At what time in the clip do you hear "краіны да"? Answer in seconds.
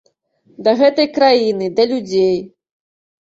1.17-1.83